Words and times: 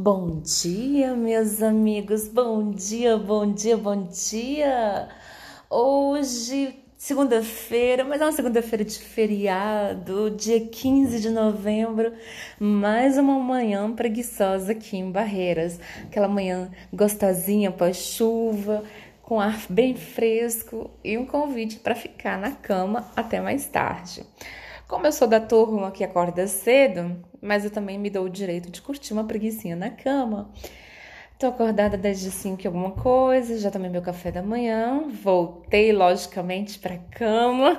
Bom 0.00 0.40
dia, 0.42 1.16
meus 1.16 1.60
amigos. 1.60 2.28
Bom 2.28 2.70
dia, 2.70 3.16
bom 3.16 3.52
dia, 3.52 3.76
bom 3.76 4.06
dia. 4.06 5.08
Hoje, 5.68 6.72
segunda-feira, 6.96 8.04
mas 8.04 8.20
é 8.20 8.24
uma 8.24 8.30
segunda-feira 8.30 8.84
de 8.84 8.96
feriado, 8.96 10.30
dia 10.30 10.64
15 10.68 11.20
de 11.20 11.30
novembro, 11.30 12.12
mais 12.60 13.18
uma 13.18 13.40
manhã 13.40 13.92
preguiçosa 13.92 14.70
aqui 14.70 14.98
em 14.98 15.10
Barreiras. 15.10 15.80
Aquela 16.04 16.28
manhã 16.28 16.70
gostosinha 16.92 17.72
pós-chuva, 17.72 18.84
com 19.20 19.40
ar 19.40 19.60
bem 19.68 19.96
fresco 19.96 20.92
e 21.02 21.18
um 21.18 21.26
convite 21.26 21.80
para 21.80 21.96
ficar 21.96 22.38
na 22.38 22.52
cama 22.52 23.10
até 23.16 23.40
mais 23.40 23.66
tarde. 23.66 24.24
Como 24.88 25.06
eu 25.06 25.12
sou 25.12 25.28
da 25.28 25.38
turma 25.38 25.90
que 25.90 26.02
acorda 26.02 26.46
cedo, 26.46 27.22
mas 27.42 27.62
eu 27.62 27.70
também 27.70 27.98
me 27.98 28.08
dou 28.08 28.24
o 28.24 28.30
direito 28.30 28.70
de 28.70 28.80
curtir 28.80 29.12
uma 29.12 29.22
preguiçinha 29.22 29.76
na 29.76 29.90
cama. 29.90 30.50
Tô 31.38 31.46
acordada 31.46 31.98
desde 31.98 32.30
5 32.30 32.66
alguma 32.66 32.92
coisa, 32.92 33.58
já 33.58 33.70
tomei 33.70 33.90
meu 33.90 34.00
café 34.00 34.32
da 34.32 34.42
manhã, 34.42 35.06
voltei 35.22 35.92
logicamente 35.92 36.78
pra 36.78 36.96
cama. 36.96 37.78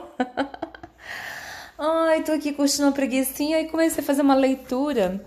Ai, 1.79 2.21
tô 2.23 2.31
aqui 2.31 2.53
curtindo 2.53 2.84
uma 2.84 2.93
preguiçinha 2.93 3.59
e 3.59 3.70
comecei 3.70 4.03
a 4.03 4.05
fazer 4.05 4.21
uma 4.21 4.35
leitura. 4.35 5.20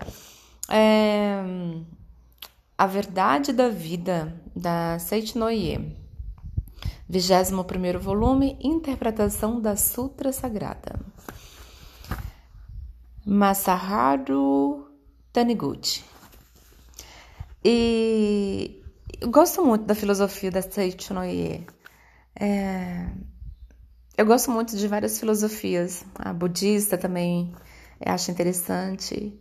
É... 0.71 1.43
A 2.77 2.87
Verdade 2.87 3.51
da 3.51 3.67
Vida, 3.67 4.33
da 4.55 4.97
Seit 4.99 5.37
Noye. 5.37 5.93
21 7.09 7.99
volume, 7.99 8.57
Interpretação 8.61 9.59
da 9.59 9.75
Sutra 9.75 10.31
Sagrada. 10.31 10.97
Masaharu 13.25 14.87
Taniguchi. 15.31 16.03
E 17.63 18.83
eu 19.21 19.31
gosto 19.31 19.63
muito 19.63 19.85
da 19.85 19.95
filosofia 19.95 20.51
da 20.51 20.61
Seiichi 20.61 21.13
Noye. 21.13 21.65
É, 22.37 23.07
eu 24.17 24.25
gosto 24.25 24.51
muito 24.51 24.75
de 24.75 24.87
várias 24.87 25.19
filosofias. 25.19 26.03
A 26.19 26.33
budista 26.33 26.97
também 26.97 27.55
acho 28.05 28.29
interessante. 28.29 29.39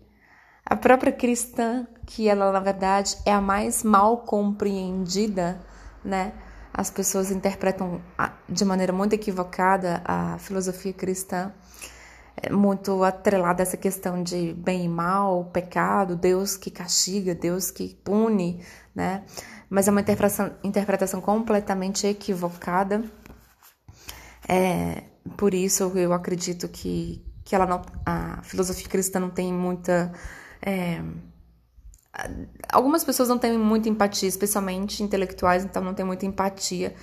A 0.64 0.76
própria 0.76 1.10
cristã, 1.10 1.84
que 2.06 2.28
ela 2.28 2.52
na 2.52 2.60
verdade 2.60 3.16
é 3.26 3.32
a 3.32 3.40
mais 3.40 3.82
mal 3.82 4.18
compreendida, 4.18 5.60
né? 6.04 6.32
As 6.72 6.88
pessoas 6.88 7.32
interpretam 7.32 8.00
de 8.48 8.64
maneira 8.64 8.92
muito 8.92 9.12
equivocada 9.12 10.00
a 10.04 10.38
filosofia 10.38 10.92
cristã 10.92 11.52
muito 12.50 13.02
atrelada 13.04 13.62
a 13.62 13.64
essa 13.64 13.76
questão 13.76 14.22
de 14.22 14.52
bem 14.54 14.84
e 14.86 14.88
mal, 14.88 15.44
pecado, 15.46 16.16
Deus 16.16 16.56
que 16.56 16.70
castiga, 16.70 17.34
Deus 17.34 17.70
que 17.70 17.94
pune, 18.02 18.64
né? 18.94 19.24
Mas 19.68 19.88
é 19.88 19.90
uma 19.90 20.00
interpretação, 20.00 20.52
interpretação 20.62 21.20
completamente 21.20 22.06
equivocada. 22.06 23.04
É, 24.48 25.04
por 25.36 25.54
isso 25.54 25.92
eu 25.94 26.12
acredito 26.12 26.68
que, 26.68 27.24
que 27.44 27.54
ela 27.54 27.66
não, 27.66 27.82
a 28.04 28.42
filosofia 28.42 28.88
cristã 28.88 29.20
não 29.20 29.30
tem 29.30 29.52
muita. 29.52 30.12
É, 30.60 31.02
algumas 32.70 33.04
pessoas 33.04 33.28
não 33.28 33.38
têm 33.38 33.56
muita 33.56 33.88
empatia, 33.88 34.28
especialmente 34.28 35.02
intelectuais, 35.02 35.64
então 35.64 35.82
não 35.82 35.94
tem 35.94 36.04
muita 36.04 36.26
empatia 36.26 36.94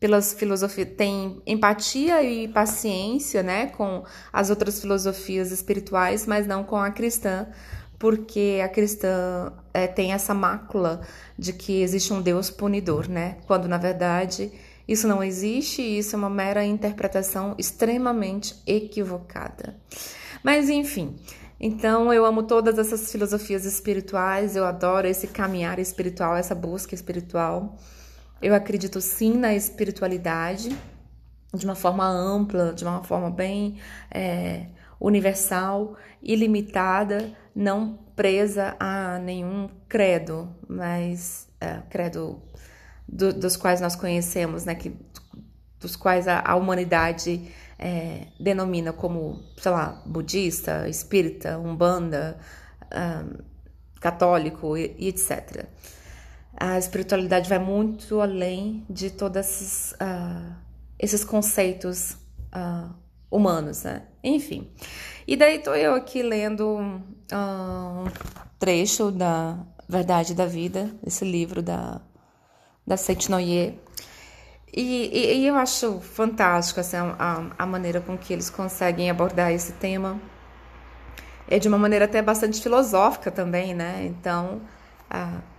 pelas 0.00 0.32
filosofias, 0.32 0.88
tem 0.96 1.42
empatia 1.46 2.22
e 2.22 2.46
paciência, 2.48 3.42
né, 3.42 3.66
com 3.66 4.04
as 4.32 4.48
outras 4.50 4.80
filosofias 4.80 5.50
espirituais, 5.50 6.26
mas 6.26 6.46
não 6.46 6.62
com 6.62 6.76
a 6.76 6.90
cristã, 6.90 7.48
porque 7.98 8.60
a 8.62 8.68
cristã 8.68 9.52
é, 9.74 9.86
tem 9.88 10.12
essa 10.12 10.32
mácula 10.32 11.00
de 11.36 11.52
que 11.52 11.82
existe 11.82 12.12
um 12.12 12.22
Deus 12.22 12.48
punidor, 12.48 13.08
né, 13.08 13.38
quando 13.46 13.66
na 13.66 13.78
verdade 13.78 14.52
isso 14.86 15.06
não 15.06 15.22
existe 15.22 15.82
e 15.82 15.98
isso 15.98 16.14
é 16.14 16.18
uma 16.18 16.30
mera 16.30 16.64
interpretação 16.64 17.54
extremamente 17.58 18.54
equivocada. 18.66 19.76
Mas 20.42 20.70
enfim, 20.70 21.16
então 21.60 22.12
eu 22.12 22.24
amo 22.24 22.44
todas 22.44 22.78
essas 22.78 23.10
filosofias 23.10 23.64
espirituais, 23.64 24.54
eu 24.54 24.64
adoro 24.64 25.08
esse 25.08 25.26
caminhar 25.26 25.80
espiritual, 25.80 26.36
essa 26.36 26.54
busca 26.54 26.94
espiritual. 26.94 27.76
Eu 28.40 28.54
acredito 28.54 29.00
sim 29.00 29.36
na 29.36 29.52
espiritualidade 29.52 30.76
de 31.52 31.64
uma 31.64 31.74
forma 31.74 32.06
ampla, 32.06 32.72
de 32.72 32.84
uma 32.84 33.02
forma 33.02 33.30
bem 33.30 33.78
é, 34.10 34.66
universal, 35.00 35.96
ilimitada, 36.22 37.32
não 37.54 37.98
presa 38.14 38.76
a 38.78 39.18
nenhum 39.18 39.68
credo, 39.88 40.54
mas 40.68 41.48
é, 41.60 41.80
credo 41.90 42.40
do, 43.08 43.32
dos 43.32 43.56
quais 43.56 43.80
nós 43.80 43.96
conhecemos, 43.96 44.64
né, 44.64 44.74
que, 44.74 44.94
dos 45.80 45.96
quais 45.96 46.28
a, 46.28 46.40
a 46.44 46.54
humanidade 46.54 47.50
é, 47.76 48.28
denomina 48.38 48.92
como, 48.92 49.42
sei 49.56 49.72
lá, 49.72 50.00
budista, 50.06 50.88
espírita, 50.88 51.58
umbanda, 51.58 52.38
um, 52.84 53.42
católico 54.00 54.76
e, 54.76 54.94
e 54.96 55.08
etc 55.08 55.66
a 56.58 56.76
espiritualidade 56.76 57.48
vai 57.48 57.58
muito 57.58 58.20
além 58.20 58.84
de 58.90 59.10
todos 59.10 59.36
esses, 59.36 59.92
uh, 59.92 60.52
esses 60.98 61.24
conceitos 61.24 62.12
uh, 62.54 62.92
humanos, 63.30 63.84
né? 63.84 64.02
Enfim. 64.24 64.68
E 65.26 65.36
daí 65.36 65.60
tô 65.60 65.74
eu 65.74 65.94
aqui 65.94 66.20
lendo 66.20 66.78
uh, 66.78 66.80
um 67.32 68.04
trecho 68.58 69.12
da 69.12 69.58
Verdade 69.88 70.34
da 70.34 70.46
Vida, 70.46 70.90
esse 71.06 71.24
livro 71.24 71.62
da, 71.62 72.00
da 72.84 72.96
Saint 72.96 73.28
Noyer. 73.28 73.74
E, 74.74 75.10
e, 75.12 75.38
e, 75.38 75.46
eu 75.46 75.54
acho 75.54 76.00
fantástico 76.00 76.80
assim, 76.80 76.96
a, 76.96 77.50
a 77.56 77.66
maneira 77.66 78.00
com 78.00 78.18
que 78.18 78.32
eles 78.32 78.50
conseguem 78.50 79.08
abordar 79.08 79.52
esse 79.52 79.72
tema. 79.74 80.20
É 81.48 81.58
de 81.58 81.68
uma 81.68 81.78
maneira 81.78 82.04
até 82.04 82.20
bastante 82.20 82.60
filosófica 82.60 83.30
também, 83.30 83.74
né? 83.74 84.04
Então, 84.04 84.60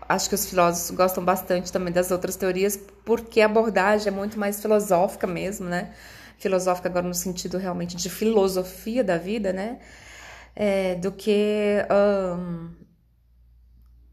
acho 0.09 0.28
que 0.28 0.34
os 0.34 0.50
filósofos 0.50 0.90
gostam 0.97 1.24
bastante 1.24 1.72
também 1.72 1.94
das 1.94 2.09
outras 2.09 2.36
teorias, 2.36 2.75
porque 3.06 3.42
a 3.42 3.46
abordagem 3.46 4.08
é 4.08 4.12
muito 4.12 4.40
mais 4.40 4.59
filosófica 4.59 5.28
mesmo, 5.28 5.70
né? 5.70 5.94
Filosófica 6.40 6.90
agora 6.90 7.08
no 7.08 7.14
sentido 7.14 7.59
realmente 7.59 7.96
de 7.96 8.09
filosofia 8.09 9.03
da 9.03 9.18
vida, 9.18 9.53
né? 9.53 9.80
É, 10.56 10.96
do 10.96 11.12
que 11.12 11.86
um, 11.92 12.72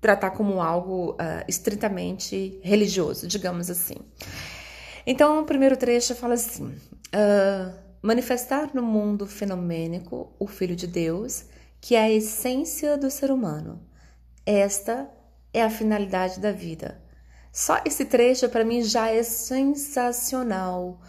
tratar 0.01 0.31
como 0.33 0.61
algo 0.61 1.13
uh, 1.13 1.45
estritamente 1.49 2.61
religioso, 2.63 3.27
digamos 3.27 3.71
assim. 3.71 3.97
Então, 5.07 5.41
o 5.41 5.47
primeiro 5.47 5.79
trecho 5.79 6.15
fala 6.15 6.35
assim: 6.35 6.67
uh, 6.67 7.73
manifestar 8.03 8.71
no 8.75 8.83
mundo 8.83 9.27
fenomênico 9.27 10.35
o 10.39 10.47
Filho 10.47 10.77
de 10.77 10.87
Deus, 10.87 11.47
que 11.81 11.95
é 11.95 12.03
a 12.03 12.11
essência 12.11 12.99
do 12.99 13.11
ser 13.11 13.31
humano. 13.31 13.81
Esta 14.45 15.09
é 15.59 15.63
a 15.63 15.71
finalidade 15.71 16.39
da 16.39 16.53
vida. 16.53 17.01
Só 17.51 17.81
esse 17.87 18.05
trecho 18.05 18.49
para 18.51 18.63
mim 18.63 18.83
já 18.83 19.09
é 19.09 19.23
sensacional. 19.23 21.01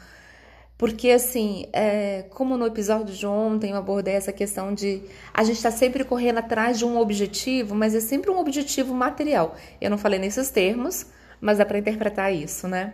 Porque, 0.77 1.09
assim, 1.09 1.65
é, 1.73 2.23
como 2.29 2.55
no 2.55 2.65
episódio 2.65 3.13
de 3.13 3.25
ontem 3.25 3.71
eu 3.71 3.77
abordei 3.77 4.13
essa 4.13 4.31
questão 4.31 4.73
de 4.73 5.01
a 5.33 5.43
gente 5.43 5.57
está 5.57 5.71
sempre 5.71 6.05
correndo 6.05 6.37
atrás 6.37 6.77
de 6.77 6.85
um 6.85 6.97
objetivo, 6.97 7.75
mas 7.75 7.93
é 7.93 7.99
sempre 7.99 8.31
um 8.31 8.39
objetivo 8.39 8.93
material. 8.93 9.55
Eu 9.81 9.89
não 9.89 9.97
falei 9.97 10.19
nesses 10.19 10.49
termos, 10.49 11.07
mas 11.41 11.57
dá 11.57 11.65
para 11.65 11.79
interpretar 11.79 12.33
isso, 12.33 12.67
né? 12.67 12.93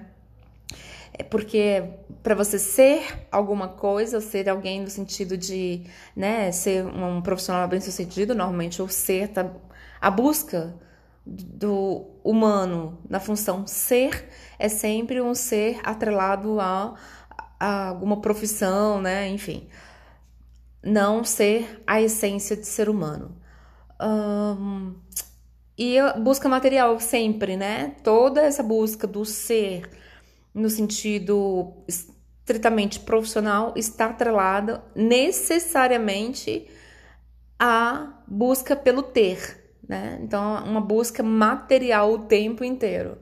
É 1.14 1.22
porque 1.22 1.84
para 2.24 2.34
você 2.34 2.58
ser 2.58 3.28
alguma 3.32 3.68
coisa, 3.68 4.20
ser 4.20 4.50
alguém 4.50 4.82
no 4.82 4.90
sentido 4.90 5.38
de 5.38 5.84
né, 6.16 6.52
ser 6.52 6.84
um 6.86 7.22
profissional 7.22 7.68
bem 7.68 7.80
sucedido, 7.80 8.34
normalmente 8.34 8.82
o 8.82 8.88
ser 8.88 9.28
tá, 9.28 9.52
a 10.02 10.10
busca 10.10 10.74
do 11.26 12.20
humano 12.24 13.00
na 13.10 13.20
função 13.20 13.66
ser 13.66 14.30
é 14.60 14.68
sempre 14.68 15.22
um 15.22 15.34
ser 15.34 15.80
atrelado 15.84 16.60
a, 16.60 16.96
a 17.60 17.88
alguma 17.88 18.20
profissão, 18.20 19.02
né? 19.02 19.30
Enfim, 19.30 19.68
não 20.84 21.24
ser 21.24 21.82
a 21.88 22.02
essência 22.02 22.56
de 22.58 22.68
ser 22.68 22.90
humano. 22.90 23.38
Um, 24.02 24.96
e 25.78 25.96
busca 26.22 26.50
material 26.50 27.00
sempre, 27.00 27.56
né? 27.56 27.96
Toda 28.04 28.42
essa 28.42 28.62
busca 28.62 29.08
do 29.08 29.24
ser 29.24 29.90
no 30.54 30.70
sentido 30.70 31.84
estritamente 31.88 33.00
profissional 33.00 33.74
está 33.76 34.08
atrelada 34.08 34.84
necessariamente 34.94 36.68
à 37.58 38.22
busca 38.28 38.76
pelo 38.76 39.02
ter, 39.02 39.63
né? 39.88 40.20
Então, 40.22 40.64
uma 40.64 40.82
busca 40.82 41.22
material 41.22 42.14
o 42.14 42.20
tempo 42.20 42.64
inteiro. 42.64 43.18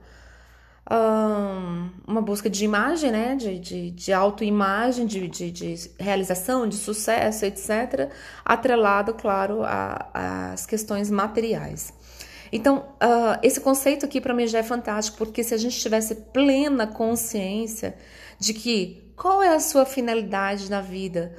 Um, 0.89 1.89
uma 2.07 2.21
busca 2.21 2.49
de 2.49 2.65
imagem, 2.65 3.11
né? 3.11 3.35
De, 3.35 3.59
de, 3.59 3.91
de 3.91 4.13
autoimagem, 4.13 5.05
de, 5.05 5.27
de, 5.27 5.51
de 5.51 5.91
realização, 5.99 6.67
de 6.67 6.75
sucesso, 6.75 7.45
etc., 7.45 8.11
atrelado, 8.43 9.13
claro, 9.13 9.61
às 10.13 10.65
questões 10.65 11.09
materiais. 11.09 11.93
Então, 12.51 12.89
uh, 13.01 13.39
esse 13.41 13.61
conceito 13.61 14.05
aqui 14.05 14.19
para 14.19 14.33
mim 14.33 14.45
já 14.45 14.59
é 14.59 14.63
fantástico, 14.63 15.17
porque 15.17 15.43
se 15.43 15.53
a 15.53 15.57
gente 15.57 15.79
tivesse 15.79 16.15
plena 16.15 16.85
consciência 16.85 17.95
de 18.37 18.53
que 18.53 19.13
qual 19.15 19.41
é 19.41 19.53
a 19.53 19.59
sua 19.59 19.85
finalidade 19.85 20.69
na 20.69 20.81
vida, 20.81 21.33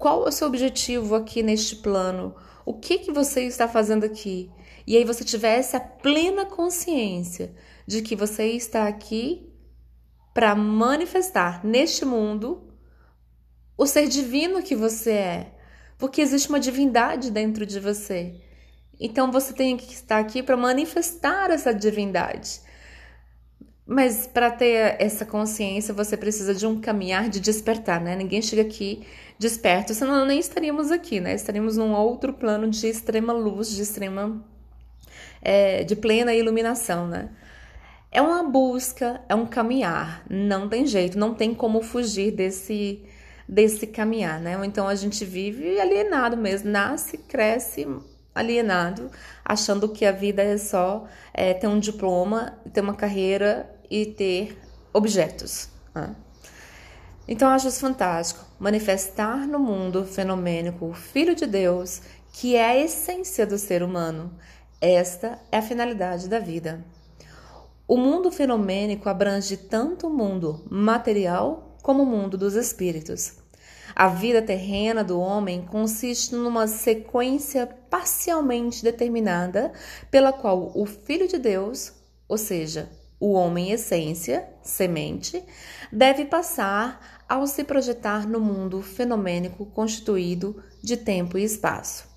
qual 0.00 0.24
é 0.24 0.30
o 0.30 0.32
seu 0.32 0.46
objetivo 0.46 1.14
aqui 1.14 1.42
neste 1.42 1.76
plano, 1.76 2.34
o 2.64 2.72
que 2.72 2.98
que 3.00 3.12
você 3.12 3.42
está 3.42 3.68
fazendo 3.68 4.04
aqui, 4.04 4.50
e 4.86 4.96
aí 4.96 5.04
você 5.04 5.22
tivesse 5.22 5.76
a 5.76 5.80
plena 5.80 6.46
consciência 6.46 7.54
de 7.86 8.00
que 8.00 8.16
você 8.16 8.46
está 8.46 8.88
aqui 8.88 9.52
para 10.32 10.54
manifestar 10.54 11.62
neste 11.62 12.06
mundo 12.06 12.66
o 13.76 13.86
ser 13.86 14.08
divino 14.08 14.62
que 14.62 14.74
você 14.74 15.12
é, 15.12 15.54
porque 15.98 16.22
existe 16.22 16.48
uma 16.48 16.58
divindade 16.58 17.30
dentro 17.30 17.66
de 17.66 17.78
você. 17.78 18.40
Então 18.98 19.30
você 19.30 19.52
tem 19.52 19.76
que 19.76 19.92
estar 19.92 20.18
aqui 20.18 20.42
para 20.42 20.56
manifestar 20.56 21.50
essa 21.50 21.74
divindade. 21.74 22.62
Mas 23.92 24.24
para 24.24 24.52
ter 24.52 24.94
essa 25.00 25.26
consciência, 25.26 25.92
você 25.92 26.16
precisa 26.16 26.54
de 26.54 26.64
um 26.64 26.80
caminhar 26.80 27.28
de 27.28 27.40
despertar, 27.40 28.00
né? 28.00 28.14
Ninguém 28.14 28.40
chega 28.40 28.62
aqui 28.62 29.04
desperto, 29.36 29.92
senão 29.94 30.24
nem 30.24 30.38
estaríamos 30.38 30.92
aqui, 30.92 31.18
né? 31.18 31.34
Estaríamos 31.34 31.76
num 31.76 31.92
outro 31.92 32.32
plano 32.32 32.70
de 32.70 32.86
extrema 32.86 33.32
luz, 33.32 33.68
de 33.74 33.82
extrema. 33.82 34.44
É, 35.42 35.82
de 35.82 35.96
plena 35.96 36.32
iluminação, 36.32 37.08
né? 37.08 37.30
É 38.12 38.22
uma 38.22 38.44
busca, 38.44 39.22
é 39.28 39.34
um 39.34 39.44
caminhar, 39.44 40.24
não 40.30 40.68
tem 40.68 40.86
jeito, 40.86 41.18
não 41.18 41.34
tem 41.34 41.52
como 41.52 41.82
fugir 41.82 42.30
desse, 42.30 43.02
desse 43.48 43.88
caminhar, 43.88 44.40
né? 44.40 44.56
Ou 44.56 44.64
então 44.64 44.86
a 44.86 44.94
gente 44.94 45.24
vive 45.24 45.80
alienado 45.80 46.36
mesmo, 46.36 46.70
nasce, 46.70 47.18
cresce, 47.18 47.88
alienado, 48.34 49.10
achando 49.44 49.88
que 49.88 50.04
a 50.04 50.12
vida 50.12 50.42
é 50.42 50.56
só 50.56 51.06
é, 51.32 51.52
ter 51.54 51.66
um 51.66 51.78
diploma, 51.78 52.58
ter 52.72 52.80
uma 52.80 52.94
carreira 52.94 53.70
e 53.90 54.06
ter 54.06 54.58
objetos. 54.92 55.68
Né? 55.94 56.14
Então 57.26 57.48
acho 57.48 57.68
isso 57.68 57.80
fantástico. 57.80 58.44
Manifestar 58.58 59.46
no 59.46 59.58
mundo 59.58 60.04
fenomênico 60.04 60.86
o 60.86 60.94
Filho 60.94 61.34
de 61.34 61.46
Deus, 61.46 62.02
que 62.32 62.56
é 62.56 62.64
a 62.64 62.76
essência 62.76 63.46
do 63.46 63.58
ser 63.58 63.82
humano. 63.82 64.32
Esta 64.80 65.38
é 65.52 65.58
a 65.58 65.62
finalidade 65.62 66.28
da 66.28 66.38
vida. 66.38 66.84
O 67.86 67.96
mundo 67.96 68.30
fenomênico 68.30 69.08
abrange 69.08 69.56
tanto 69.56 70.06
o 70.06 70.10
mundo 70.10 70.64
material 70.70 71.76
como 71.82 72.04
o 72.04 72.06
mundo 72.06 72.38
dos 72.38 72.54
espíritos. 72.54 73.39
A 74.00 74.08
vida 74.08 74.40
terrena 74.40 75.04
do 75.04 75.20
homem 75.20 75.60
consiste 75.60 76.34
numa 76.34 76.66
sequência 76.66 77.66
parcialmente 77.90 78.82
determinada 78.82 79.74
pela 80.10 80.32
qual 80.32 80.72
o 80.74 80.86
Filho 80.86 81.28
de 81.28 81.36
Deus, 81.36 81.92
ou 82.26 82.38
seja, 82.38 82.88
o 83.20 83.32
homem 83.32 83.72
essência, 83.72 84.48
semente, 84.62 85.44
deve 85.92 86.24
passar 86.24 87.20
ao 87.28 87.46
se 87.46 87.62
projetar 87.62 88.26
no 88.26 88.40
mundo 88.40 88.80
fenomênico 88.80 89.66
constituído 89.66 90.64
de 90.82 90.96
tempo 90.96 91.36
e 91.36 91.44
espaço. 91.44 92.08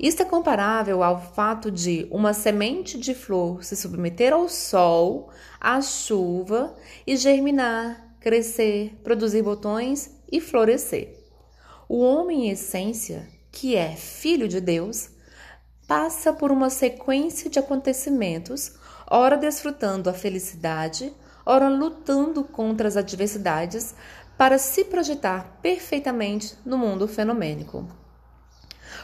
Isto 0.00 0.22
é 0.22 0.26
comparável 0.26 1.00
ao 1.00 1.22
fato 1.32 1.70
de 1.70 2.08
uma 2.10 2.32
semente 2.34 2.98
de 2.98 3.14
flor 3.14 3.62
se 3.62 3.76
submeter 3.76 4.32
ao 4.32 4.48
sol, 4.48 5.30
à 5.60 5.80
chuva 5.80 6.74
e 7.06 7.16
germinar, 7.16 8.16
crescer, 8.18 8.98
produzir 9.04 9.42
botões 9.42 10.18
e 10.32 10.40
florescer. 10.40 11.19
O 11.92 11.98
homem 12.02 12.46
em 12.46 12.50
essência, 12.50 13.28
que 13.50 13.74
é 13.74 13.96
filho 13.96 14.46
de 14.46 14.60
Deus, 14.60 15.10
passa 15.88 16.32
por 16.32 16.52
uma 16.52 16.70
sequência 16.70 17.50
de 17.50 17.58
acontecimentos, 17.58 18.74
ora 19.10 19.36
desfrutando 19.36 20.08
a 20.08 20.12
felicidade, 20.12 21.12
ora 21.44 21.68
lutando 21.68 22.44
contra 22.44 22.86
as 22.86 22.96
adversidades, 22.96 23.92
para 24.38 24.56
se 24.56 24.84
projetar 24.84 25.58
perfeitamente 25.60 26.56
no 26.64 26.78
mundo 26.78 27.08
fenomênico. 27.08 27.84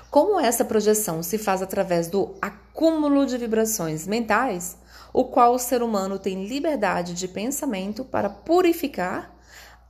Como 0.08 0.38
essa 0.38 0.64
projeção 0.64 1.24
se 1.24 1.38
faz 1.38 1.62
através 1.62 2.06
do 2.06 2.36
acúmulo 2.40 3.26
de 3.26 3.36
vibrações 3.36 4.06
mentais, 4.06 4.78
o 5.12 5.24
qual 5.24 5.54
o 5.54 5.58
ser 5.58 5.82
humano 5.82 6.20
tem 6.20 6.46
liberdade 6.46 7.14
de 7.14 7.26
pensamento 7.26 8.04
para 8.04 8.30
purificar 8.30 9.35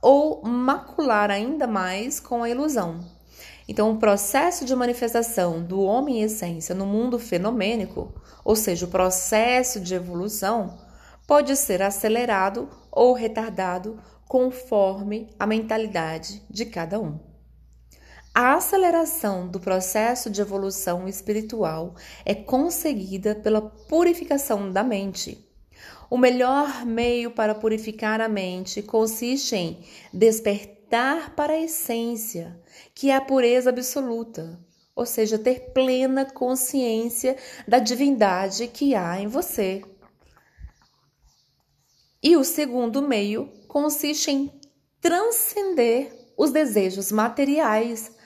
ou 0.01 0.41
macular 0.43 1.31
ainda 1.31 1.67
mais 1.67 2.19
com 2.19 2.43
a 2.43 2.49
ilusão. 2.49 3.03
Então, 3.67 3.91
o 3.91 3.97
processo 3.97 4.63
de 4.63 4.75
manifestação 4.75 5.61
do 5.61 5.81
homem 5.81 6.19
em 6.19 6.23
essência 6.23 6.73
no 6.73 6.85
mundo 6.85 7.19
fenomênico, 7.19 8.13
ou 8.45 8.55
seja, 8.55 8.85
o 8.85 8.89
processo 8.89 9.79
de 9.79 9.93
evolução, 9.93 10.77
pode 11.27 11.55
ser 11.57 11.81
acelerado 11.81 12.69
ou 12.89 13.13
retardado 13.13 13.99
conforme 14.27 15.29
a 15.37 15.45
mentalidade 15.45 16.41
de 16.49 16.65
cada 16.65 16.99
um. 16.99 17.19
A 18.33 18.53
aceleração 18.53 19.47
do 19.47 19.59
processo 19.59 20.29
de 20.29 20.39
evolução 20.39 21.07
espiritual 21.07 21.95
é 22.23 22.35
conseguida 22.35 23.33
pela 23.33 23.61
purificação 23.61 24.71
da 24.71 24.83
mente 24.83 25.46
o 26.09 26.17
melhor 26.17 26.85
meio 26.85 27.31
para 27.31 27.55
purificar 27.55 28.21
a 28.21 28.29
mente 28.29 28.81
consiste 28.81 29.55
em 29.55 29.83
despertar 30.13 31.35
para 31.35 31.53
a 31.53 31.61
essência, 31.61 32.59
que 32.95 33.09
é 33.09 33.15
a 33.15 33.21
pureza 33.21 33.69
absoluta, 33.69 34.59
ou 34.95 35.05
seja, 35.05 35.37
ter 35.37 35.73
plena 35.73 36.25
consciência 36.25 37.35
da 37.67 37.79
divindade 37.79 38.67
que 38.67 38.95
há 38.95 39.19
em 39.19 39.27
você. 39.27 39.83
E 42.23 42.35
o 42.35 42.43
segundo 42.43 43.01
meio 43.01 43.51
consiste 43.67 44.31
em 44.31 44.51
transcender 45.01 46.11
os 46.37 46.51
desejos 46.51 47.11
materiais 47.11 48.16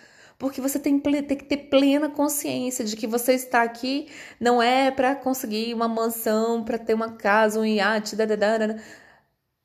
porque 0.41 0.59
você 0.59 0.79
tem, 0.79 0.99
tem, 0.99 1.37
que 1.37 1.45
ter 1.45 1.69
plena 1.69 2.09
consciência 2.09 2.83
de 2.83 2.95
que 2.95 3.05
você 3.05 3.33
está 3.33 3.61
aqui 3.61 4.07
não 4.39 4.59
é 4.59 4.89
para 4.89 5.15
conseguir 5.15 5.71
uma 5.71 5.87
mansão, 5.87 6.63
para 6.63 6.79
ter 6.79 6.95
uma 6.95 7.11
casa, 7.11 7.59
um 7.59 7.65
iate, 7.65 8.15
dadadana. 8.15 8.81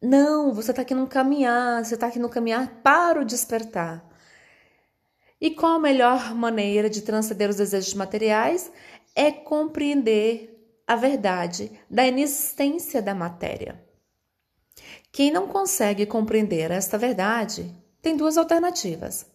Não, 0.02 0.52
você 0.52 0.72
está 0.72 0.82
aqui 0.82 0.94
no 0.94 1.06
caminhar, 1.06 1.82
você 1.82 1.94
está 1.94 2.08
aqui 2.08 2.18
no 2.18 2.28
caminhar 2.28 2.82
para 2.82 3.22
o 3.22 3.24
despertar. 3.24 4.04
E 5.40 5.50
qual 5.50 5.76
a 5.76 5.78
melhor 5.78 6.34
maneira 6.34 6.90
de 6.90 7.00
transcender 7.00 7.48
os 7.48 7.56
desejos 7.56 7.94
materiais? 7.94 8.70
É 9.14 9.32
compreender 9.32 10.78
a 10.86 10.94
verdade 10.94 11.72
da 11.88 12.06
inexistência 12.06 13.00
da 13.00 13.14
matéria. 13.14 13.82
Quem 15.10 15.30
não 15.32 15.48
consegue 15.48 16.04
compreender 16.04 16.70
esta 16.70 16.98
verdade 16.98 17.74
tem 18.02 18.14
duas 18.14 18.36
alternativas 18.36 19.34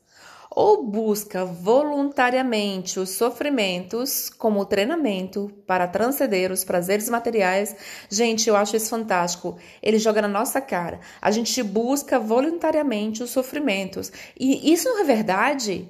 ou 0.54 0.84
busca 0.84 1.46
voluntariamente 1.46 3.00
os 3.00 3.12
sofrimentos 3.12 4.30
como 4.30 4.66
treinamento 4.66 5.50
para 5.66 5.88
transcender 5.88 6.52
os 6.52 6.66
prazeres 6.66 7.10
materiais. 7.10 7.74
Gente, 8.10 8.50
eu 8.50 8.56
acho 8.58 8.76
isso 8.76 8.90
fantástico. 8.90 9.58
Ele 9.82 9.98
joga 9.98 10.22
na 10.22 10.28
nossa 10.28 10.60
cara. 10.60 11.00
A 11.22 11.32
gente 11.32 11.64
busca 11.64 12.20
voluntariamente 12.20 13.24
os 13.24 13.30
sofrimentos. 13.30 14.12
E 14.38 14.74
isso 14.74 14.90
não 14.90 15.00
é 15.00 15.04
verdade? 15.06 15.88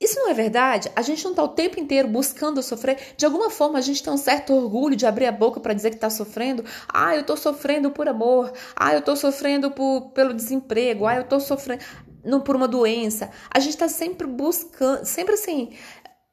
Isso 0.00 0.18
não 0.20 0.30
é 0.30 0.34
verdade? 0.34 0.90
A 0.94 1.02
gente 1.02 1.24
não 1.24 1.32
está 1.32 1.42
o 1.42 1.48
tempo 1.48 1.78
inteiro 1.78 2.06
buscando 2.08 2.62
sofrer. 2.62 3.14
De 3.16 3.26
alguma 3.26 3.50
forma, 3.50 3.78
a 3.78 3.82
gente 3.82 4.02
tem 4.02 4.12
um 4.12 4.16
certo 4.16 4.54
orgulho 4.54 4.94
de 4.94 5.04
abrir 5.04 5.26
a 5.26 5.32
boca 5.32 5.58
para 5.58 5.74
dizer 5.74 5.90
que 5.90 5.96
está 5.96 6.08
sofrendo. 6.08 6.64
Ah, 6.88 7.16
eu 7.16 7.22
estou 7.22 7.36
sofrendo 7.36 7.90
por 7.90 8.08
amor. 8.08 8.52
Ah, 8.76 8.92
eu 8.94 9.00
estou 9.00 9.16
sofrendo 9.16 9.72
por, 9.72 10.12
pelo 10.12 10.32
desemprego. 10.32 11.04
Ah, 11.04 11.16
eu 11.16 11.22
estou 11.22 11.40
sofrendo 11.40 11.82
não 12.24 12.40
por 12.40 12.56
uma 12.56 12.68
doença. 12.68 13.30
A 13.50 13.60
gente 13.60 13.74
está 13.74 13.88
sempre 13.88 14.26
buscando, 14.26 15.04
sempre 15.04 15.34
assim, 15.34 15.70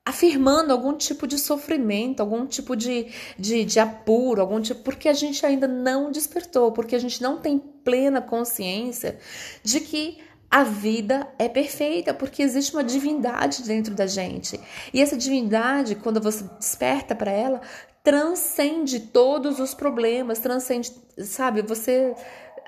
afirmando 0.05 0.71
algum 0.71 0.95
tipo 0.95 1.25
de 1.25 1.39
sofrimento, 1.39 2.19
algum 2.19 2.45
tipo 2.45 2.75
de, 2.75 3.07
de, 3.39 3.65
de 3.65 3.79
apuro, 3.79 4.39
algum 4.39 4.61
tipo, 4.61 4.81
porque 4.81 5.09
a 5.09 5.13
gente 5.13 5.43
ainda 5.45 5.67
não 5.67 6.11
despertou, 6.11 6.71
porque 6.71 6.95
a 6.95 6.99
gente 6.99 7.21
não 7.21 7.39
tem 7.39 7.57
plena 7.57 8.21
consciência 8.21 9.17
de 9.63 9.79
que 9.79 10.19
a 10.49 10.63
vida 10.63 11.27
é 11.39 11.49
perfeita, 11.49 12.13
porque 12.13 12.43
existe 12.43 12.73
uma 12.73 12.83
divindade 12.83 13.63
dentro 13.63 13.95
da 13.95 14.05
gente. 14.05 14.59
E 14.93 15.01
essa 15.01 15.17
divindade, 15.17 15.95
quando 15.95 16.21
você 16.21 16.43
desperta 16.59 17.15
para 17.15 17.31
ela, 17.31 17.61
transcende 18.03 18.99
todos 18.99 19.59
os 19.59 19.73
problemas, 19.73 20.39
transcende, 20.39 20.93
sabe? 21.17 21.63
Você. 21.63 22.13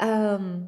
Um, 0.02 0.68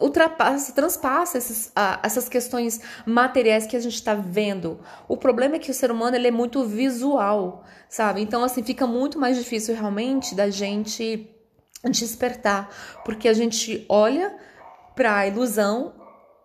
ultrapassa, 0.00 0.72
transpassa 0.72 1.38
esses, 1.38 1.72
essas 2.02 2.28
questões 2.28 2.80
materiais 3.06 3.66
que 3.66 3.76
a 3.76 3.80
gente 3.80 3.94
está 3.94 4.14
vendo. 4.14 4.80
O 5.08 5.16
problema 5.16 5.56
é 5.56 5.58
que 5.58 5.70
o 5.70 5.74
ser 5.74 5.90
humano 5.90 6.16
ele 6.16 6.28
é 6.28 6.30
muito 6.30 6.64
visual, 6.64 7.64
sabe? 7.88 8.20
Então, 8.20 8.42
assim, 8.42 8.62
fica 8.62 8.86
muito 8.86 9.18
mais 9.18 9.36
difícil 9.36 9.74
realmente 9.74 10.34
da 10.34 10.50
gente 10.50 11.30
despertar, 11.84 12.70
porque 13.04 13.28
a 13.28 13.32
gente 13.34 13.84
olha 13.88 14.34
para 14.94 15.18
a 15.18 15.26
ilusão, 15.26 15.94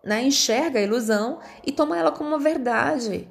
né? 0.04 0.22
enxerga 0.22 0.78
a 0.78 0.82
ilusão 0.82 1.40
e 1.64 1.72
toma 1.72 1.96
ela 1.96 2.12
como 2.12 2.30
uma 2.30 2.38
verdade. 2.38 3.28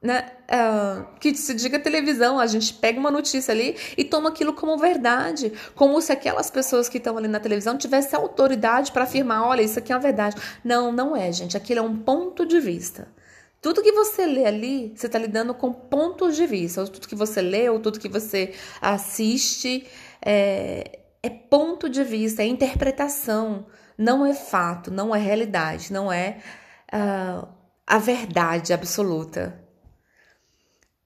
Né, 0.00 0.30
uh, 0.48 1.06
que 1.18 1.34
se 1.34 1.52
diga 1.54 1.78
televisão, 1.78 2.38
a 2.38 2.46
gente 2.46 2.72
pega 2.74 3.00
uma 3.00 3.10
notícia 3.10 3.52
ali 3.52 3.76
e 3.96 4.04
toma 4.04 4.28
aquilo 4.28 4.52
como 4.52 4.78
verdade, 4.78 5.52
como 5.74 6.00
se 6.00 6.12
aquelas 6.12 6.50
pessoas 6.50 6.88
que 6.88 6.98
estão 6.98 7.18
ali 7.18 7.26
na 7.26 7.40
televisão 7.40 7.76
tivessem 7.76 8.18
autoridade 8.18 8.92
para 8.92 9.04
afirmar, 9.04 9.42
olha, 9.46 9.62
isso 9.62 9.78
aqui 9.78 9.92
é 9.92 9.96
uma 9.96 10.00
verdade. 10.00 10.36
Não, 10.64 10.92
não 10.92 11.16
é, 11.16 11.32
gente, 11.32 11.56
aquilo 11.56 11.80
é 11.80 11.82
um 11.82 11.96
ponto 11.96 12.46
de 12.46 12.60
vista. 12.60 13.08
Tudo 13.60 13.82
que 13.82 13.90
você 13.90 14.24
lê 14.24 14.44
ali, 14.44 14.92
você 14.94 15.06
está 15.06 15.18
lidando 15.18 15.52
com 15.52 15.72
pontos 15.72 16.36
de 16.36 16.46
vista. 16.46 16.80
Ou 16.80 16.86
tudo 16.86 17.08
que 17.08 17.16
você 17.16 17.42
lê, 17.42 17.68
ou 17.68 17.80
tudo 17.80 17.98
que 17.98 18.08
você 18.08 18.54
assiste, 18.80 19.84
é, 20.24 21.00
é 21.20 21.28
ponto 21.28 21.88
de 21.88 22.04
vista, 22.04 22.42
é 22.42 22.46
interpretação. 22.46 23.66
Não 23.96 24.24
é 24.24 24.32
fato, 24.32 24.92
não 24.92 25.14
é 25.14 25.18
realidade, 25.18 25.92
não 25.92 26.12
é 26.12 26.38
uh, 26.94 27.48
a 27.84 27.98
verdade 27.98 28.72
absoluta. 28.72 29.67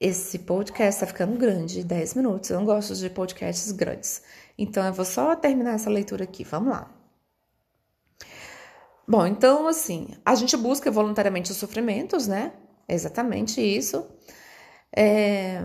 Esse 0.05 0.41
podcast 0.41 0.95
está 0.95 1.07
ficando 1.07 1.39
grande, 1.39 1.85
10 1.85 2.15
minutos. 2.15 2.51
Eu 2.51 2.59
não 2.59 2.67
gosto 2.67 2.93
de 2.93 3.09
podcasts 3.09 3.71
grandes. 3.71 4.21
Então 4.59 4.85
eu 4.85 4.93
vou 4.93 5.05
só 5.05 5.37
terminar 5.37 5.77
essa 5.77 5.89
leitura 5.89 6.25
aqui. 6.25 6.43
Vamos 6.43 6.73
lá. 6.73 6.91
Bom, 9.07 9.25
então 9.25 9.69
assim, 9.69 10.09
a 10.27 10.35
gente 10.35 10.57
busca 10.57 10.91
voluntariamente 10.91 11.53
os 11.53 11.57
sofrimentos, 11.57 12.27
né? 12.27 12.53
Exatamente 12.89 13.61
isso. 13.61 14.05
É... 14.93 15.61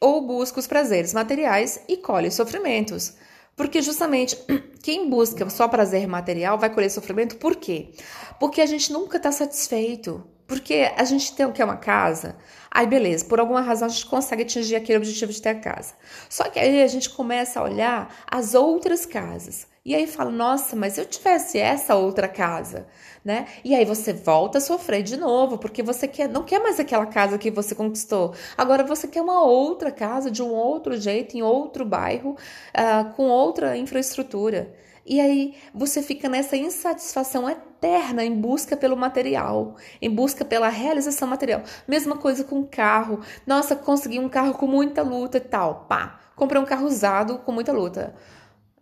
Ou 0.00 0.26
busca 0.26 0.58
os 0.58 0.66
prazeres 0.66 1.12
materiais 1.12 1.82
e 1.86 1.98
colhe 1.98 2.28
os 2.28 2.34
sofrimentos. 2.34 3.14
Porque 3.54 3.82
justamente 3.82 4.38
quem 4.82 5.10
busca 5.10 5.50
só 5.50 5.68
prazer 5.68 6.06
material 6.06 6.58
vai 6.58 6.72
colher 6.72 6.90
sofrimento, 6.90 7.36
por 7.36 7.56
quê? 7.56 7.92
Porque 8.40 8.62
a 8.62 8.66
gente 8.66 8.90
nunca 8.90 9.18
está 9.18 9.30
satisfeito. 9.30 10.33
Porque 10.46 10.92
a 10.96 11.04
gente 11.04 11.34
tem 11.34 11.46
o 11.46 11.52
que 11.52 11.62
é 11.62 11.64
uma 11.64 11.76
casa, 11.76 12.36
aí 12.70 12.86
beleza, 12.86 13.24
por 13.24 13.40
alguma 13.40 13.62
razão 13.62 13.86
a 13.86 13.90
gente 13.90 14.06
consegue 14.06 14.42
atingir 14.42 14.76
aquele 14.76 14.98
objetivo 14.98 15.32
de 15.32 15.40
ter 15.40 15.50
a 15.50 15.54
casa. 15.54 15.94
Só 16.28 16.44
que 16.44 16.58
aí 16.58 16.82
a 16.82 16.86
gente 16.86 17.08
começa 17.10 17.60
a 17.60 17.62
olhar 17.62 18.14
as 18.30 18.54
outras 18.54 19.06
casas. 19.06 19.66
E 19.86 19.94
aí 19.94 20.06
fala, 20.06 20.30
nossa, 20.30 20.74
mas 20.74 20.94
se 20.94 21.00
eu 21.00 21.04
tivesse 21.04 21.58
essa 21.58 21.94
outra 21.94 22.26
casa, 22.26 22.86
né? 23.22 23.46
E 23.62 23.74
aí 23.74 23.84
você 23.84 24.14
volta 24.14 24.56
a 24.56 24.60
sofrer 24.60 25.02
de 25.02 25.16
novo, 25.16 25.58
porque 25.58 25.82
você 25.82 26.08
quer, 26.08 26.26
não 26.26 26.42
quer 26.42 26.58
mais 26.58 26.80
aquela 26.80 27.04
casa 27.04 27.36
que 27.36 27.50
você 27.50 27.74
conquistou. 27.74 28.34
Agora 28.56 28.82
você 28.82 29.06
quer 29.06 29.20
uma 29.20 29.42
outra 29.42 29.90
casa 29.90 30.30
de 30.30 30.42
um 30.42 30.50
outro 30.52 30.96
jeito, 30.96 31.36
em 31.36 31.42
outro 31.42 31.84
bairro, 31.84 32.30
uh, 32.30 33.12
com 33.14 33.24
outra 33.28 33.76
infraestrutura. 33.76 34.72
E 35.06 35.20
aí 35.20 35.54
você 35.74 36.02
fica 36.02 36.28
nessa 36.28 36.56
insatisfação 36.56 37.48
eterna 37.48 38.24
em 38.24 38.34
busca 38.34 38.76
pelo 38.76 38.96
material, 38.96 39.76
em 40.00 40.08
busca 40.08 40.44
pela 40.44 40.68
realização 40.68 41.28
material. 41.28 41.62
Mesma 41.86 42.16
coisa 42.16 42.42
com 42.42 42.64
carro. 42.64 43.20
Nossa, 43.46 43.76
consegui 43.76 44.18
um 44.18 44.28
carro 44.28 44.54
com 44.54 44.66
muita 44.66 45.02
luta 45.02 45.36
e 45.36 45.40
tal. 45.40 45.86
Pá, 45.88 46.20
comprei 46.34 46.60
um 46.60 46.64
carro 46.64 46.86
usado 46.86 47.38
com 47.38 47.52
muita 47.52 47.72
luta. 47.72 48.14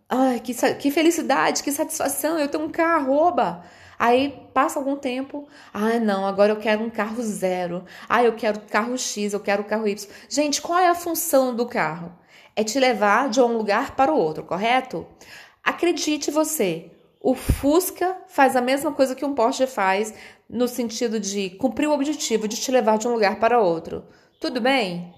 Ai, 0.07 0.39
que, 0.39 0.53
que 0.75 0.91
felicidade, 0.91 1.63
que 1.63 1.71
satisfação, 1.71 2.37
eu 2.37 2.47
tenho 2.47 2.65
um 2.65 2.69
carro, 2.69 3.13
oba! 3.13 3.63
Aí 3.97 4.47
passa 4.53 4.79
algum 4.79 4.95
tempo, 4.95 5.47
ah, 5.73 5.99
não, 5.99 6.27
agora 6.27 6.51
eu 6.51 6.57
quero 6.57 6.83
um 6.83 6.89
carro 6.89 7.21
zero. 7.21 7.85
Ah, 8.07 8.23
eu 8.23 8.33
quero 8.33 8.59
carro 8.61 8.97
X, 8.97 9.33
eu 9.33 9.39
quero 9.39 9.63
carro 9.63 9.87
Y. 9.87 10.09
Gente, 10.29 10.61
qual 10.61 10.79
é 10.79 10.87
a 10.87 10.95
função 10.95 11.55
do 11.55 11.65
carro? 11.65 12.11
É 12.55 12.63
te 12.63 12.79
levar 12.79 13.29
de 13.29 13.41
um 13.41 13.57
lugar 13.57 13.95
para 13.95 14.11
o 14.11 14.17
outro, 14.17 14.43
correto? 14.43 15.07
Acredite 15.63 16.29
você, 16.29 16.91
o 17.21 17.33
Fusca 17.33 18.17
faz 18.27 18.53
a 18.53 18.61
mesma 18.61 18.91
coisa 18.91 19.15
que 19.15 19.23
um 19.23 19.33
Porsche 19.33 19.65
faz, 19.65 20.13
no 20.49 20.67
sentido 20.67 21.21
de 21.21 21.51
cumprir 21.51 21.87
o 21.87 21.93
objetivo 21.93 22.49
de 22.49 22.57
te 22.57 22.69
levar 22.69 22.97
de 22.97 23.07
um 23.07 23.13
lugar 23.13 23.39
para 23.39 23.61
outro. 23.61 24.05
Tudo 24.41 24.59
bem? 24.59 25.13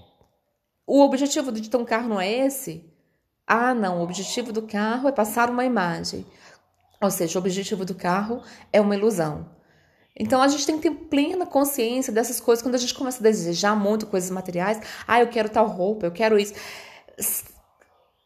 O 0.86 1.02
objetivo 1.02 1.52
de 1.52 1.68
ter 1.68 1.78
um 1.78 1.84
carro 1.84 2.08
não 2.08 2.22
é 2.22 2.32
esse? 2.32 2.86
Ah, 3.48 3.74
não, 3.74 4.00
o 4.00 4.04
objetivo 4.04 4.54
do 4.54 4.62
carro 4.62 5.10
é 5.10 5.12
passar 5.12 5.50
uma 5.50 5.66
imagem. 5.66 6.24
Ou 7.02 7.10
seja, 7.10 7.40
o 7.40 7.42
objetivo 7.42 7.84
do 7.84 7.96
carro 7.96 8.44
é 8.72 8.80
uma 8.80 8.96
ilusão. 8.96 9.50
Então 10.16 10.44
a 10.44 10.48
gente 10.48 10.66
tem 10.66 10.80
que 10.80 10.88
ter 10.90 10.96
plena 10.96 11.48
consciência 11.48 12.14
dessas 12.14 12.40
coisas 12.40 12.62
quando 12.62 12.76
a 12.76 12.78
gente 12.80 12.94
começa 12.94 13.20
a 13.20 13.24
desejar 13.24 13.76
muito 13.76 14.06
coisas 14.06 14.30
materiais. 14.30 14.80
Ah, 15.08 15.20
eu 15.20 15.28
quero 15.28 15.50
tal 15.50 15.66
roupa, 15.66 16.06
eu 16.06 16.12
quero 16.12 16.38
isso 16.38 16.54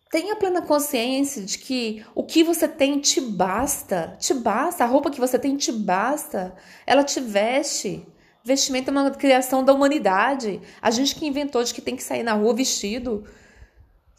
Tenha 0.09 0.35
plena 0.35 0.63
consciência 0.63 1.43
de 1.43 1.59
que 1.59 2.03
o 2.15 2.23
que 2.23 2.43
você 2.43 2.67
tem 2.67 2.99
te 2.99 3.21
basta, 3.21 4.17
te 4.19 4.33
basta, 4.33 4.83
a 4.83 4.87
roupa 4.87 5.11
que 5.11 5.19
você 5.19 5.37
tem 5.37 5.55
te 5.55 5.71
basta, 5.71 6.55
ela 6.87 7.03
te 7.03 7.19
veste. 7.19 8.03
Vestimento 8.43 8.87
é 8.87 8.91
uma 8.91 9.11
criação 9.11 9.63
da 9.63 9.71
humanidade. 9.71 10.59
A 10.81 10.89
gente 10.89 11.13
que 11.13 11.27
inventou 11.27 11.63
de 11.63 11.71
que 11.71 11.81
tem 11.81 11.95
que 11.95 12.01
sair 12.01 12.23
na 12.23 12.33
rua 12.33 12.55
vestido, 12.55 13.23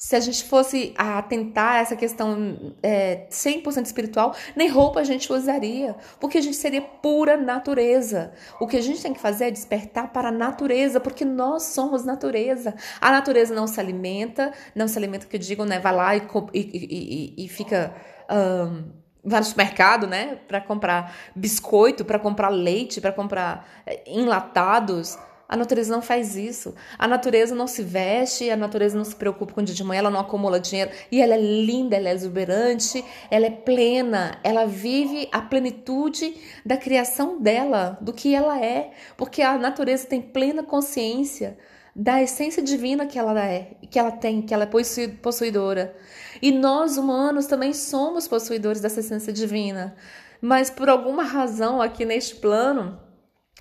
se 0.01 0.17
a 0.17 0.21
gente 0.21 0.45
fosse 0.45 0.95
atentar 0.97 1.77
essa 1.77 1.95
questão 1.95 2.73
é, 2.83 3.27
100% 3.31 3.85
espiritual, 3.85 4.35
nem 4.57 4.67
roupa 4.67 5.01
a 5.01 5.05
gente 5.05 5.31
usaria, 5.31 5.95
porque 6.19 6.39
a 6.39 6.41
gente 6.41 6.57
seria 6.57 6.81
pura 6.81 7.37
natureza. 7.37 8.33
O 8.59 8.67
que 8.67 8.79
a 8.79 8.81
gente 8.81 9.03
tem 9.03 9.13
que 9.13 9.21
fazer 9.21 9.49
é 9.49 9.51
despertar 9.51 10.11
para 10.11 10.31
a 10.31 10.33
natureza, 10.33 11.01
porque 11.01 11.23
nós 11.23 11.65
somos 11.65 12.03
natureza. 12.03 12.75
A 12.99 13.11
natureza 13.11 13.55
não 13.55 13.67
se 13.67 13.79
alimenta, 13.79 14.55
não 14.75 14.89
se 14.89 14.97
alimenta, 14.97 15.27
que 15.27 15.37
eu 15.37 15.41
digo, 15.41 15.67
né? 15.67 15.79
Vai 15.79 15.95
lá 15.95 16.17
e, 16.17 16.23
e, 16.55 17.35
e, 17.37 17.45
e 17.45 17.49
fica. 17.49 17.95
Um, 18.31 18.85
vai 19.23 19.41
no 19.41 19.45
supermercado, 19.45 20.07
né, 20.07 20.37
para 20.49 20.63
comprar 20.63 21.15
biscoito, 21.37 22.07
para 22.07 22.19
comprar 22.19 22.49
leite, 22.49 23.03
para 23.03 23.13
comprar 23.13 23.69
é, 23.85 24.03
enlatados. 24.07 25.19
A 25.51 25.57
natureza 25.57 25.93
não 25.93 26.01
faz 26.01 26.37
isso. 26.37 26.77
A 26.97 27.09
natureza 27.09 27.57
não 27.57 27.67
se 27.67 27.83
veste, 27.83 28.49
a 28.49 28.57
natureza 28.57 28.97
não 28.97 29.05
se 29.05 29.17
preocupa 29.17 29.53
com 29.53 29.61
o 29.61 29.65
dia 29.65 29.75
de 29.75 29.83
manhã, 29.83 29.99
ela 29.99 30.11
não 30.11 30.21
acumula 30.21 30.61
dinheiro. 30.61 30.93
E 31.11 31.21
ela 31.21 31.35
é 31.35 31.41
linda, 31.41 31.97
ela 31.97 32.09
é 32.09 32.13
exuberante, 32.13 33.05
ela 33.29 33.47
é 33.47 33.51
plena, 33.51 34.39
ela 34.45 34.65
vive 34.65 35.29
a 35.33 35.43
plenitude 35.43 36.37
da 36.65 36.77
criação 36.77 37.41
dela, 37.43 37.99
do 38.01 38.13
que 38.13 38.33
ela 38.33 38.65
é. 38.65 38.93
Porque 39.17 39.43
a 39.43 39.59
natureza 39.59 40.07
tem 40.07 40.23
plena 40.23 40.63
consciência 40.63 41.59
da 41.97 42.23
essência 42.23 42.63
divina 42.63 43.05
que 43.05 43.19
ela 43.19 43.45
é, 43.45 43.73
que 43.91 43.99
ela 43.99 44.13
tem, 44.13 44.41
que 44.43 44.55
ela 44.55 44.63
é 44.63 45.09
possuidora. 45.21 45.97
E 46.41 46.53
nós 46.53 46.97
humanos 46.97 47.47
também 47.47 47.73
somos 47.73 48.29
possuidores 48.29 48.81
dessa 48.81 49.01
essência 49.01 49.33
divina. 49.33 49.97
Mas 50.41 50.71
por 50.71 50.89
alguma 50.89 51.25
razão 51.25 51.83
aqui 51.83 52.05
neste 52.05 52.37
plano, 52.37 53.10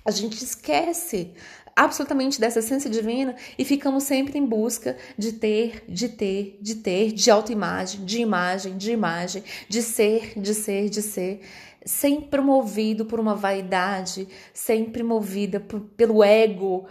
a 0.04 0.10
gente 0.10 0.42
esquece 0.42 1.34
absolutamente 1.74 2.40
dessa 2.40 2.58
essência 2.58 2.90
divina 2.90 3.34
e 3.58 3.64
ficamos 3.64 4.04
sempre 4.04 4.38
em 4.38 4.44
busca 4.44 4.96
de 5.16 5.32
ter, 5.32 5.84
de 5.88 6.08
ter, 6.08 6.58
de 6.60 6.74
ter, 6.76 7.12
de 7.12 7.30
autoimagem, 7.30 8.04
de 8.04 8.20
imagem, 8.20 8.76
de 8.76 8.92
imagem, 8.92 9.42
de 9.68 9.82
ser, 9.82 10.38
de 10.38 10.54
ser, 10.54 10.88
de 10.88 11.00
ser, 11.00 11.40
sempre 11.84 12.40
movido 12.40 13.06
por 13.06 13.18
uma 13.18 13.34
vaidade, 13.34 14.28
sempre 14.52 15.02
movida 15.02 15.60
por, 15.60 15.80
pelo 15.80 16.22
ego. 16.22 16.86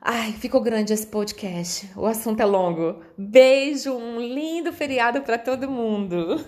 Ai, 0.00 0.32
ficou 0.32 0.60
grande 0.60 0.92
esse 0.92 1.06
podcast. 1.06 1.90
O 1.96 2.04
assunto 2.04 2.40
é 2.40 2.44
longo. 2.44 3.02
Beijo, 3.16 3.94
um 3.94 4.20
lindo 4.20 4.70
feriado 4.72 5.22
para 5.22 5.38
todo 5.38 5.70
mundo. 5.70 6.44